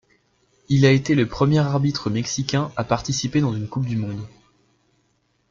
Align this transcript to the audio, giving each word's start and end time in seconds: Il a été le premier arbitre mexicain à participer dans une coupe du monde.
Il 0.67 0.87
a 0.87 0.91
été 0.91 1.13
le 1.13 1.27
premier 1.27 1.59
arbitre 1.59 2.09
mexicain 2.09 2.71
à 2.75 2.83
participer 2.83 3.39
dans 3.39 3.53
une 3.53 3.69
coupe 3.69 3.85
du 3.85 3.97
monde. 3.97 4.25